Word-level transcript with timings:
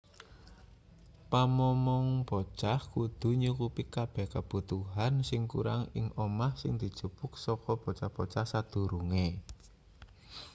pamomong 1.31 2.07
bocah 2.27 2.81
kudu 2.93 3.29
nyukupi 3.41 3.83
kabeh 3.95 4.25
kabutuhan 4.35 5.13
sing 5.29 5.41
kurang 5.53 5.81
ing 5.99 6.05
omah 6.25 6.53
sing 6.61 6.73
dijupuk 6.81 7.31
saka 7.45 7.71
bocah-bocah 7.83 8.45
sadurunge 8.51 9.27